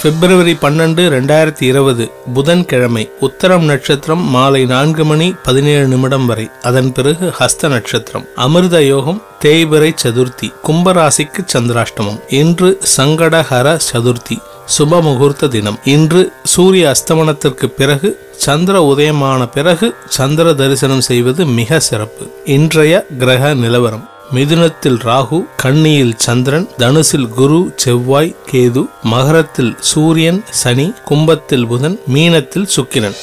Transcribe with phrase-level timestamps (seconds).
[0.00, 6.48] பிப்ரவரி பன்னெண்டு ரெண்டாயிரத்தி இருபது புதன்கிழமை உத்தரம் நட்சத்திரம் மாலை நான்கு மணி பதினேழு நிமிடம் வரை.
[6.62, 8.26] அதன் பிறகு ஹஸ்த நட்சத்திரம்.
[8.36, 12.20] அமிர்த யோகம் தேய்பிரை சதுர்த்தி கும்பராசிக்கு சந்திராஷ்டமம்.
[12.28, 14.38] இன்று சங்கடஹர சதுர்த்தி
[14.78, 15.78] சுப முகூர்த்த தினம்.
[15.84, 22.26] இன்று சூரிய அஸ்தமனத்திற்கு பிறகு சந்திர உதயமான பிறகு சந்திர தரிசனம் செய்வது மிக சிறப்பு.
[22.44, 24.08] இன்றைய கிரக நிலவரம்.
[24.34, 33.16] மிதுனத்தில் ராகு கன்னியில் சந்திரன் தனுசில் குரு செவ்வாய் கேது மகரத்தில் சூரியன் சனி கும்பத்தில் புதன் மீனத்தில் சுக்கிரன்.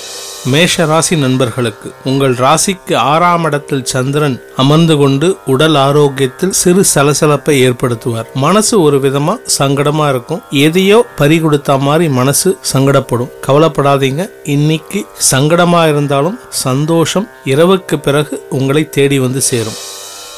[0.45, 8.25] மேஷ ராசி நண்பர்களுக்கு உங்கள் ராசிக்கு ஆறாம் இடத்தில் சந்திரன் அமர்ந்து கொண்டு உடல் ஆரோக்கியத்தில் சிறு சலசலப்பை ஏற்படுத்துவார்.
[8.33, 10.41] மனசு ஒரு விதமா சங்கடமா இருக்கும்.
[10.49, 13.29] எதையோ பறி கொடுத்த மாதிரி மனசு சங்கடப்படும்.
[13.47, 14.29] கவலைப்படாதீங்க.
[14.43, 19.81] இன்னைக்கு சங்கடமா இருந்தாலும் சந்தோஷம் இரவுக்கு பிறகு உங்களை தேடி வந்து சேரும்.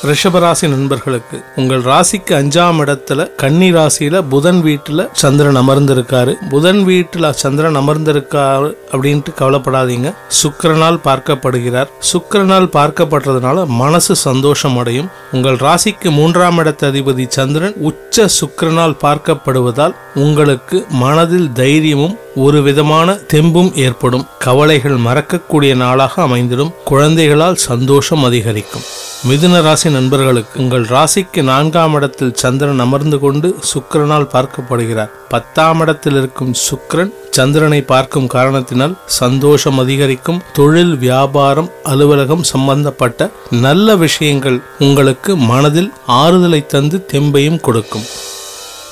[0.03, 6.33] ரிஷபராசி நண்பர்களுக்கு உங்கள் ராசிக்கு அஞ்சாம் இடத்துல கன்னி ராசியில புதன் வீட்டுல சந்திரன் அமர்ந்திருக்காரு.
[6.49, 10.13] புதன் வீட்டுல சந்திரன் அமர்ந்திருக்காரு அப்படின்ட்டு கவலைப்படாதீங்க.
[10.43, 11.87] சுக்கரனால் பார்க்கப்படுகிறார்.
[12.13, 15.09] சுக்கரனால் பார்க்கப்படுறதுனால மனசு சந்தோஷம் அடையும்.
[15.31, 23.75] உங்கள் ராசிக்கு மூன்றாம் இடத்த அதிபதி சந்திரன் உச்ச சுக்கரனால் பார்க்கப்படுவதால் உங்களுக்கு மனதில் தைரியமும் ஒரு விதமான தெம்பும்
[23.75, 24.27] ஏற்படும்.
[24.39, 26.73] கவலைகள் மறக்கக்கூடிய நாளாக அமைந்திடும்.
[26.85, 28.81] குழந்தைகளால் சந்தோஷம் அதிகரிக்கும்.
[29.27, 35.11] மிதுன ராசி நண்பர்களுக்கு உங்கள் ராசிக்கு நான்காம் இடத்தில் சந்திரன் அமர்ந்து கொண்டு சுக்கரனால் பார்க்கப்படுகிறார்.
[35.29, 40.41] பத்தாம் இடத்தில் இருக்கும் சுக்கரன் சந்திரனை பார்க்கும் காரணத்தினால் சந்தோஷம் அதிகரிக்கும்.
[40.53, 43.29] தொழில் வியாபாரம் அலுவலகம் சம்பந்தப்பட்ட
[43.65, 48.05] நல்ல விஷயங்கள் உங்களுக்கு மனதில் ஆறுதலை தந்து தெம்பையும் கொடுக்கும்.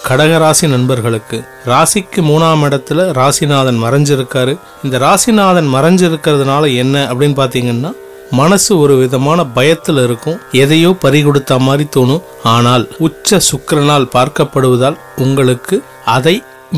[0.08, 4.56] கடகராசி நண்பர்களுக்கு ராசிக்கு மூணாம் இடத்துல ராசிநாதன் மறைஞ்சிருக்காரு.
[4.84, 7.92] இந்த ராசிநாதன் மறைஞ்சிருக்கிறதுனால என்ன அப்படின்னு பார்த்தீங்கன்னா
[8.40, 10.40] மனசு ஒரு விதமான பயத்தில் இருக்கும்.
[10.64, 12.24] எதையோ பறிகொடுத்த மாதிரி தோணும்.
[12.54, 15.78] ஆனால் உச்ச சுக்கிரனால் பார்க்கப்படுவதால் உங்களுக்கு
[16.16, 16.36] அதை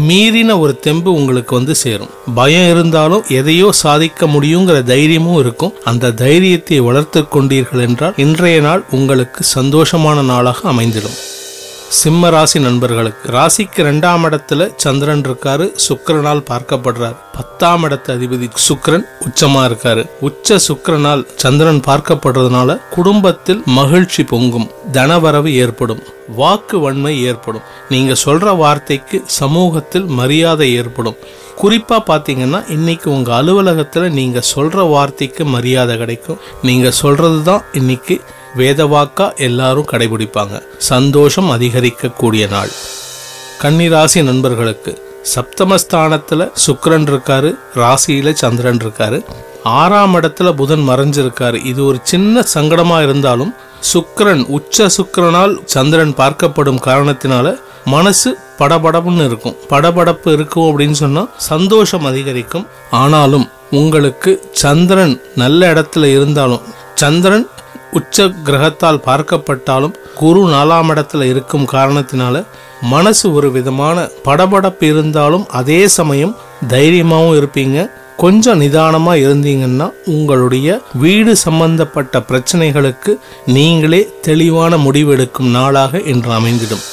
[0.08, 2.10] மீறின ஒரு தெம்பு உங்களுக்கு வந்து சேரும்.
[2.40, 5.76] பயம் இருந்தாலும் எதையோ சாதிக்க முடியுங்கிற தைரியமும் இருக்கும்.
[5.92, 11.18] அந்த தைரியத்தை வளர்த்து கொண்டீர்கள் என்றால் இன்றைய நாள் உங்களுக்கு சந்தோஷமான நாளாக அமைந்திடும்.
[11.90, 13.32] சிம்ம ராசி நண்பர்களுக்கு.
[13.32, 17.16] ராசிக்கு ரெண்டாம் இடத்துல சந்திரன் இருக்காரு சுக்கரனால் பார்க்கப்படுறார்.
[17.36, 20.10] பத்தாம் இடத்து அதிபதி சுக்கரன் உச்சமா இருக்காரு.
[20.20, 26.04] உச்ச சுக்கிரனால் சந்திரன் பார்க்கப்படுறதுனால குடும்பத்தில் மகிழ்ச்சி பொங்கும் தனவரவு ஏற்படும்
[26.36, 27.62] வாக்கு வன்மை ஏற்படும்.
[27.90, 31.16] நீங்க சொல்ற வார்த்தைக்கு சமூகத்தில் மரியாதை ஏற்படும்.
[31.62, 36.38] குறிப்பா பாத்தீங்கன்னா இன்னைக்கு உங்க அலுவலகத்துல நீங்க சொல்ற வார்த்தைக்கு மரியாதை கிடைக்கும்.
[36.62, 38.22] நீங்க சொல்றது தான் இன்னைக்கு
[38.58, 40.64] வேதவாக்கா எல்லாரும் கடைபிடிப்பாங்க.
[40.78, 42.70] சந்தோஷம் அதிகரிக்கக்கூடிய நாள்.
[43.62, 45.04] கன்னிராசி நண்பர்களுக்கு
[45.36, 49.26] சப்தமஸ்தானத்துல சுக்கரன் இருக்காரு ராசியில சந்திரன் இருக்காரு.
[49.64, 51.66] ஆறாம் இடத்துல புதன் மறைஞ்சிருக்காரு.
[51.66, 53.54] இது ஒரு சின்ன சங்கடமா இருந்தாலும்
[53.94, 59.56] சுக்கரன் உச்ச சுக்கரனால் சந்திரன் பார்க்கப்படும் காரணத்தினால மனசு படபடப்புன்னு இருக்கும்.
[59.70, 62.68] படபடப்பு இருக்கும் அப்படின்னு சொன்னா சந்தோஷம் அதிகரிக்கும்.
[62.92, 66.62] ஆனாலும் உங்களுக்கு சந்திரன் நல்ல இடத்துல இருந்தாலும்
[66.96, 67.50] சந்திரன்
[67.98, 72.46] உச்ச கிரகத்தால் பார்க்கப்பட்டாலும் குரு நாலாம் இடத்துல இருக்கும் காரணத்தினால
[72.94, 76.34] மனசு ஒரு விதமான படபடப்பு இருந்தாலும் அதே சமயம்
[76.68, 77.78] தைரியமாகவும் இருப்பீங்க.
[78.24, 80.68] கொஞ்சம் நிதானமாக இருந்தீங்கன்னா உங்களுடைய
[81.04, 83.14] வீடு சம்பந்தப்பட்ட பிரச்சனைகளுக்கு
[83.46, 86.86] நீங்களே தெளிவான முடிவெடுக்கும் நாளாக இன்று அமைந்திடும்.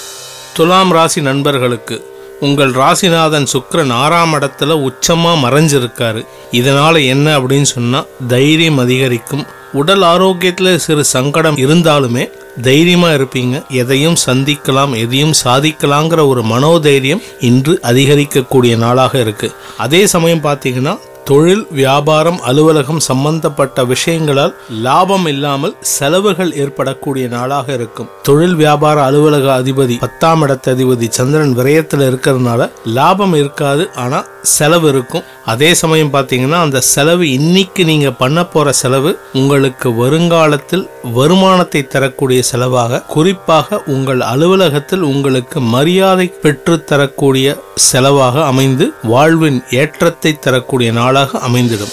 [0.56, 1.96] துலாம் ராசி நண்பர்களுக்கு
[2.40, 6.22] உங்கள் ராசிநாதன் சுக்கரன் ஆறாம் இடத்துல உச்சமாக மறைஞ்சிருக்காரு.
[6.60, 9.44] இதனால் என்ன அப்படின்னு சொன்னால் தைரியம் அதிகரிக்கும்.
[9.72, 12.24] உடல் ஆரோக்கியத்தில் சிறு சங்கடம் இருந்தாலுமே
[12.62, 13.54] தைரியமாக இருப்பீங்க.
[13.82, 20.94] எதையும் சந்திக்கலாம் எதையும் சாதிக்கலாங்கிற ஒரு மனோதைரியம் இன்று அதிகரிக்கக்கூடிய நாளாக இருக்குது அதே சமயம் பார்த்தீங்கன்னா
[21.26, 24.54] தொழில் வியாபாரம் அலுவலகம் சம்பந்தப்பட்ட விஷயங்களால்
[24.86, 28.08] லாபம் இல்லாமல் செலவுகள் ஏற்படக்கூடிய நாளாக இருக்கும்.
[28.22, 34.20] தொழில் வியாபார அலுவலக அதிபதி பத்தாம் இடத்த அதிபதி சந்திரன் விரயத்தில் இருக்கிறதுனால லாபம் இருக்காது ஆனா
[34.56, 35.24] செலவு இருக்கும்.
[35.46, 43.02] அதே சமயம் பார்த்தீங்கன்னா அந்த செலவு இன்னைக்கு நீங்க பண்ண போற செலவு உங்களுக்கு வருங்காலத்தில் வருமானத்தை தரக்கூடிய செலவாக
[43.14, 47.56] குறிப்பாக உங்கள் அலுவலகத்தில் உங்களுக்கு மரியாதை பெற்று தரக்கூடிய
[47.92, 51.92] செலவாக அமைந்து வாழ்வின் ஏற்றத்தை தரக்கூடிய நாள் நாளாக அமைந்திடும்.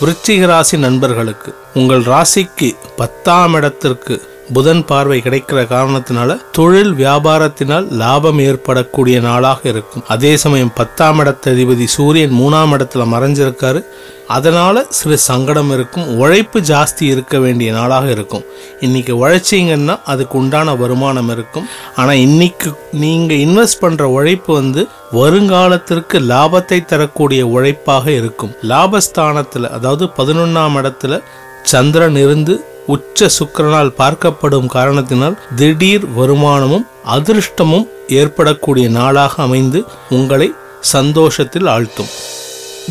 [0.00, 9.20] விருச்சிக ராசி நண்பர்களுக்கு உங்கள் ராசிக்கு பத்தாம் இடத்திற்கு புதன் பார்வை கிடைக்கிற காரணத்தினால தொழில் வியாபாரத்தினால் லாபம் ஏற்படக்கூடிய
[9.20, 10.02] நாளாக இருக்கும்.
[10.08, 13.84] அதே சமயம் பத்தாம் இடத்ததிபதி சூரியன் மூணாம் இடத்துல மறைஞ்சிருக்காரு.
[14.28, 16.16] அதனால சிறு சங்கடம் இருக்கும்.
[16.16, 18.44] உழைப்பு ஜாஸ்தி இருக்க வேண்டிய நாளாக இருக்கும்.
[18.80, 21.68] இன்னைக்கு உழைச்சிங்கன்னா அதுக்கு உண்டான வருமானம் இருக்கும்.
[21.96, 28.50] ஆனா இன்னைக்கு நீங்க இன்வெஸ்ட் பண்ற உழைப்பு வந்து வருங்காலத்திற்கு லாபத்தை தரக்கூடிய உழைப்பாக இருக்கும்.
[28.62, 31.22] லாபஸ்தானத்துல அதாவது பதினொன்னாம் இடத்துல
[31.62, 42.12] சந்திரன் இருந்து உச்ச சுக்கிரனால் பார்க்கப்படும் காரணத்தினால் திடீர் வருமானமும் அதிர்ஷ்டமும் ஏற்படக்கூடிய நாளாக அமைந்து உங்களை சந்தோஷத்தில் ஆழ்த்தும்.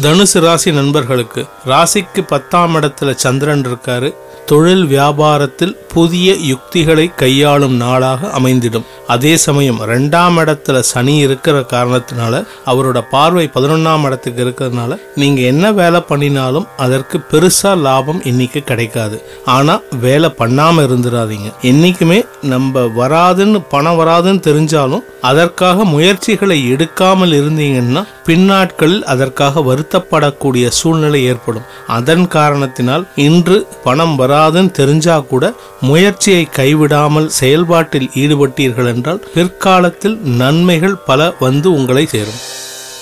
[0.01, 4.13] தனுசு ராசி நண்பர்களுக்கு ராசிக்கு பத்தாம் இடத்துல சந்திரன் இருக்காரு.
[4.45, 8.85] தொழில் வியாபாரத்தில் புதிய யுக்திகளை கையாளும் நாளாக அமைந்திடும்.
[9.07, 16.01] அதே சமயம் ரெண்டாம் இடத்துல சனி இருக்கிற காரணத்தினால அவரோட பார்வை பதினொன்னாம் இடத்துக்கு இருக்கிறதுனால நீங்க என்ன வேலை
[16.01, 19.23] பண்ணினாலும் அதற்கு பெருசா லாபம் இன்னைக்கு கிடைக்காது.
[19.45, 29.03] ஆனா வேலை பண்ணாம இருந்துடாதீங்க என்னைக்குமே நம்ம வராதுன்னு பணம் வராதுன்னு தெரிஞ்சாலும் அதற்காக முயற்சிகளை எடுக்காமல் இருந்தீங்கன்னா பின்னாட்களில்
[29.03, 31.63] அதற்காக வருத்தப்படக்கூடிய சூழ்நிலை ஏற்படும்.
[31.87, 41.33] அதன் காரணத்தினால் இன்று பணம் வராதுன்னு தெரிஞ்சா கூட முயற்சியை கைவிடாமல் செயல்பாட்டில் ஈடுபட்டீர்கள் என்றால் பிற்காலத்தில் நன்மைகள் பல
[41.39, 42.41] வந்து உங்களை சேரும்.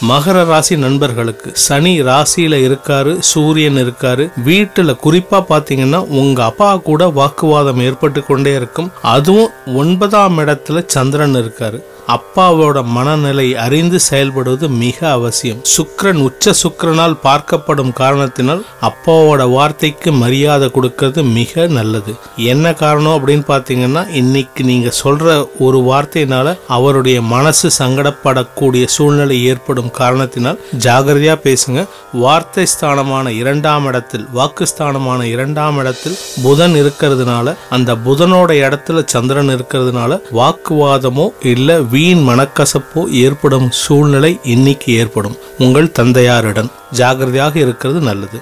[0.10, 1.50] மகர ராசி நண்பர்களுக்கு.
[1.54, 4.32] சனி ராசியில இருக்காரு சூரியன் இருக்காரு.
[4.46, 8.92] வீட்டுல குறிப்பா பாத்தீங்கன்னா உங்க அப்பா கூட வாக்குவாதம் ஏற்பட்டு கொண்டே இருக்கும்.
[9.02, 11.80] அதுவும் ஒன்பதாம் இடத்துல சந்திரன் இருக்காரு.
[12.08, 15.62] அப்பாவோட மனநிலை அறிந்து செயல்படுவது மிக அவசியம்.
[15.78, 22.14] சுக்கரன் உச்ச சுக்கரனால் பார்க்கப்படும் காரணத்தினால் அப்பாவோட வார்த்தைக்கு மரியாதை கொடுக்கறது மிக நல்லது.
[22.36, 30.60] என்ன காரணம் அப்படின்னு பாத்தீங்கன்னா இன்னைக்கு நீங்க சொல்ற ஒரு வார்த்தையினால அவருடைய மனசு சங்கடப்படக்கூடிய சூழ்நிலை ஏற்படும் காரணத்தினால்
[30.86, 31.82] ஜாகிரதையா பேசுங்க.
[32.14, 40.20] வார்த்தை ஸ்தானமான இரண்டாம் இடத்தில் வாக்கு ஸ்தானமான இரண்டாம் இடத்தில் புதன் இருக்கிறதுனால அந்த புதனோட இடத்துல சந்திரன் இருக்கிறதுனால
[40.40, 45.38] வாக்குவாதமோ இல்ல வீண் மனக்கசப்போ ஏற்படும் சூழ்நிலை இன்னைக்கு ஏற்படும்.
[45.60, 48.40] உங்கள் தந்தையாரிடம் ஜாகிரதையாக இருக்கிறது நல்லது.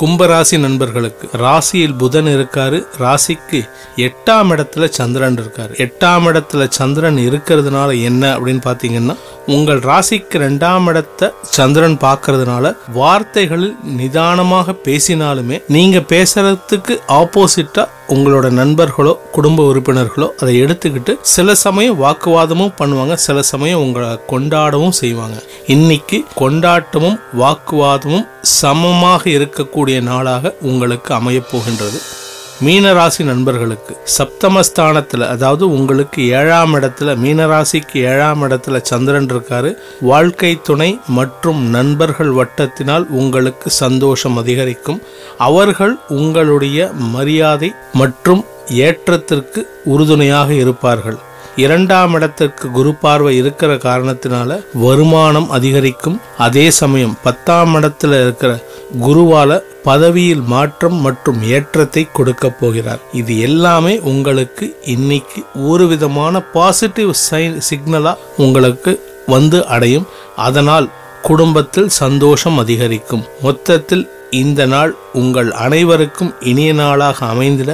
[0.00, 3.60] கும்பராசி நண்பர்களுக்கு ராசியில் புதன் இருக்காரு ராசிக்கு
[3.96, 5.72] எட்டாம் இடத்துல சந்திரன் இருக்காரு.
[5.84, 9.16] எட்டாம் இடத்துல சந்திரன் இருக்கிறதுனால என்ன அப்படின்னு பாத்தீங்கன்னா
[9.54, 19.64] உங்கள் ராசிக்கு ரெண்டாம் இடத்த சந்திரன் பார்க்கறதுனால வார்த்தைகளில் நிதானமாக பேசினாலுமே நீங்க பேசுறதுக்கு ஆப்போசிட்டா உங்களோட நண்பர்களோ குடும்ப
[19.72, 25.38] உறுப்பினர்களோ அதை எடுத்துக்கிட்டு சில சமயம் வாக்குவாதமும் பண்ணுவாங்க சில சமயம் உங்களை கொண்டாடவும் செய்வாங்க.
[25.66, 32.00] இன்னைக்கு கொண்டாட்டமும் வாக்குவாதமும் சமமாக இருக்கக்கூடிய நாளாக உங்களுக்கு அமையப் போகின்றது.
[32.66, 39.70] மீனராசி நண்பர்களுக்கு சப்தமஸ்தானத்தில் அதாவது உங்களுக்கு ஏழாம் இடத்துல மீனராசிக்கு ஏழாம் இடத்துல சந்திரன் இருக்காரு
[40.00, 45.00] வாழ்க்கை துணை மற்றும் நண்பர்கள் வட்டத்தினால் உங்களுக்கு சந்தோஷம் அதிகரிக்கும்.
[45.38, 48.44] அவர்கள் உங்களுடைய மரியாதை மற்றும்
[48.86, 51.18] ஏற்றத்திற்கு உறுதுணையாக இருப்பார்கள்.
[51.62, 54.50] இரண்டாம் இடத்திற்கு குரு பார்வை இருக்கிற காரணத்தினால
[54.82, 56.18] வருமானம் அதிகரிக்கும்.
[56.38, 58.50] அதே சமயம் பத்தாம் இடத்துல இருக்கிற
[59.06, 63.02] குருவால பதவியில் மாற்றம் மற்றும் ஏற்றத்தை கொடுக்க போகிறார்.
[63.12, 68.94] இது எல்லாமே உங்களுக்கு இன்னைக்கு ஒரு விதமான பாசிட்டிவ் சைன் சிக்னலா உங்களுக்கு
[69.26, 70.08] வந்து அடையும்.
[70.36, 70.88] அதனால்
[71.22, 73.26] குடும்பத்தில் சந்தோஷம் அதிகரிக்கும்.
[73.42, 74.06] மொத்தத்தில்
[74.44, 77.72] இந்த நாள் உங்கள் அனைவருக்கும் இனிய நாளாக அமைந்திட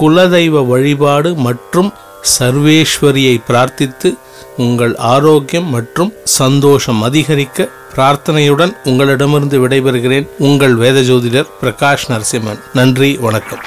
[0.00, 1.90] குலதெய்வ வழிபாடு மற்றும்
[2.38, 4.18] சர்வேஸ்வரியை பிரார்த்தித்து
[4.56, 10.28] உங்கள் ஆரோக்கியம் மற்றும் சந்தோஷம் அதிகரிக்க பிரார்த்தனையுடன் உங்களிடமிருந்து விடைபெறுகிறேன்.
[10.38, 12.60] உங்கள் வேத ஜோதிடர் பிரகாஷ் நரசிம்மன்.
[12.72, 13.60] நன்றி வணக்கம்.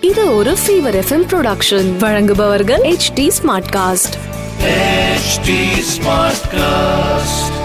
[0.00, 3.32] இது ஒரு ஃபீவர் எஃப்எம் ப்ரொடக்ஷன் வழங்குபவர்கள் H T
[3.76, 5.48] Smartcast HT
[5.96, 7.55] Smartcast.